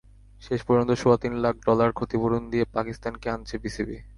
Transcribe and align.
শেষ 0.41 0.59
পর্যন্ত 0.67 0.91
সোয়া 1.01 1.17
তিন 1.17 1.33
লাখ 1.43 1.55
ডলার 1.67 1.89
ক্ষতিপূরণ 1.97 2.41
দিয়ে 2.51 2.65
পাকিস্তানকে 2.75 3.27
আনছে 3.29 3.55
বিসিবি। 3.63 3.97